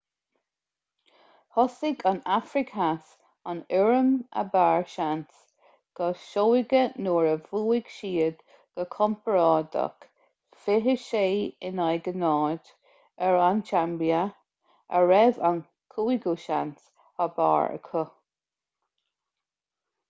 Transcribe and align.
thosaigh 1.55 1.99
an 2.11 2.21
afraic 2.35 2.69
theas 2.77 3.09
an 3.51 3.59
fhoireann 3.79 4.07
ab 4.43 4.55
fhearr 4.55 4.85
seans 4.93 5.41
go 5.99 6.07
seoighe 6.21 6.79
nuair 7.07 7.27
a 7.33 7.35
bhuaigh 7.49 7.91
siad 7.97 8.41
go 8.79 8.85
compordach 8.95 10.07
26- 10.69 11.05
00 11.83 12.73
ar 13.27 13.37
an 13.49 13.61
tsaimbia 13.69 14.23
a 15.01 15.03
raibh 15.11 15.41
an 15.51 15.61
cúigiú 15.97 16.33
seans 16.47 16.89
ab 17.27 17.37
fhearr 17.41 17.69
acu 17.79 18.03